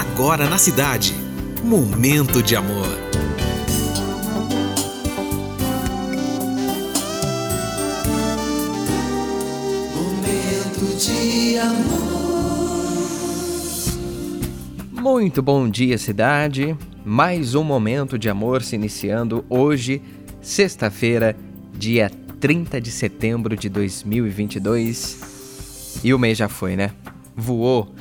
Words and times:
agora 0.00 0.48
na 0.48 0.56
cidade. 0.56 1.14
Momento 1.62 2.42
de 2.42 2.56
amor. 2.56 2.88
Momento 9.94 10.96
de 10.96 11.58
amor. 11.58 12.00
Muito 14.90 15.42
bom 15.42 15.68
dia, 15.68 15.98
cidade. 15.98 16.74
Mais 17.04 17.54
um 17.54 17.62
momento 17.62 18.18
de 18.18 18.30
amor 18.30 18.62
se 18.62 18.76
iniciando 18.76 19.44
hoje, 19.50 20.00
sexta-feira, 20.40 21.36
dia 21.74 22.10
30 22.40 22.80
de 22.80 22.90
setembro 22.90 23.54
de 23.54 23.68
2022. 23.68 26.00
E 26.02 26.14
o 26.14 26.18
mês 26.18 26.38
já 26.38 26.48
foi, 26.48 26.74
né? 26.74 26.92
Voou. 27.36 27.94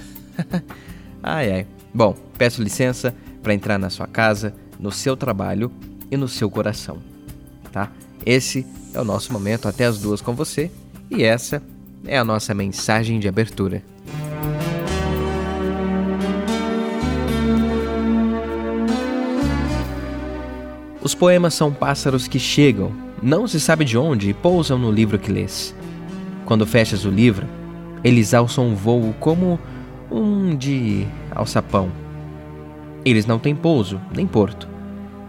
ai 1.21 1.51
ai. 1.51 1.78
Bom, 1.93 2.15
peço 2.37 2.61
licença 2.61 3.15
para 3.41 3.53
entrar 3.53 3.77
na 3.77 3.89
sua 3.89 4.07
casa, 4.07 4.53
no 4.79 4.91
seu 4.91 5.17
trabalho 5.17 5.71
e 6.11 6.17
no 6.17 6.27
seu 6.27 6.49
coração, 6.49 6.97
tá? 7.71 7.91
Esse 8.25 8.65
é 8.93 8.99
o 8.99 9.05
nosso 9.05 9.33
momento 9.33 9.67
até 9.67 9.85
as 9.85 9.99
duas 9.99 10.21
com 10.21 10.33
você 10.33 10.71
e 11.09 11.23
essa 11.23 11.61
é 12.05 12.17
a 12.17 12.23
nossa 12.23 12.53
mensagem 12.53 13.19
de 13.19 13.27
abertura. 13.27 13.83
Os 21.01 21.15
poemas 21.15 21.53
são 21.53 21.73
pássaros 21.73 22.27
que 22.27 22.37
chegam, 22.37 22.91
não 23.23 23.47
se 23.47 23.59
sabe 23.59 23.83
de 23.83 23.97
onde, 23.97 24.29
e 24.29 24.33
pousam 24.33 24.77
no 24.77 24.91
livro 24.91 25.17
que 25.17 25.31
lês. 25.31 25.73
Quando 26.45 26.67
fechas 26.67 27.03
o 27.05 27.09
livro, 27.09 27.47
eles 28.03 28.33
alçam 28.33 28.67
um 28.67 28.75
voo 28.75 29.15
como 29.19 29.59
um 30.11 30.55
de 30.55 31.07
alçapão. 31.33 31.89
Eles 33.05 33.25
não 33.25 33.39
têm 33.39 33.55
pouso, 33.55 33.99
nem 34.15 34.27
porto. 34.27 34.67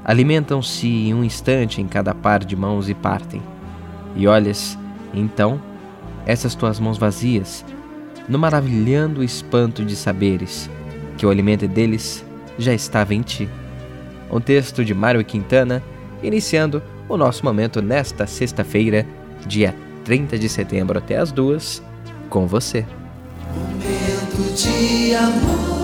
Alimentam-se 0.04 0.86
em 0.86 1.14
um 1.14 1.22
instante 1.22 1.80
em 1.80 1.86
cada 1.86 2.14
par 2.14 2.44
de 2.44 2.56
mãos 2.56 2.88
e 2.88 2.94
partem. 2.94 3.42
E 4.16 4.26
olhas, 4.26 4.78
então, 5.14 5.60
essas 6.26 6.54
tuas 6.54 6.80
mãos 6.80 6.98
vazias, 6.98 7.64
no 8.28 8.38
maravilhando 8.38 9.22
espanto 9.22 9.84
de 9.84 9.94
saberes, 9.94 10.70
que 11.16 11.26
o 11.26 11.30
alimento 11.30 11.68
deles 11.68 12.24
já 12.58 12.72
estava 12.72 13.14
em 13.14 13.22
ti. 13.22 13.48
Um 14.30 14.40
texto 14.40 14.84
de 14.84 14.94
Mário 14.94 15.24
Quintana, 15.24 15.82
iniciando 16.22 16.82
o 17.08 17.16
nosso 17.16 17.44
momento 17.44 17.82
nesta 17.82 18.26
sexta-feira, 18.26 19.06
dia 19.46 19.74
30 20.04 20.38
de 20.38 20.48
setembro 20.48 20.98
até 20.98 21.18
as 21.18 21.32
duas, 21.32 21.82
com 22.28 22.46
você. 22.46 22.86
Momento 23.54 24.54
de 24.54 25.14
amor. 25.14 25.79